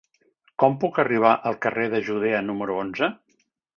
Com 0.61 0.77
puc 0.83 0.95
arribar 1.03 1.33
al 1.49 1.57
carrer 1.67 1.85
de 1.93 1.99
Judea 2.09 2.43
número 2.49 2.79
onze? 2.87 3.11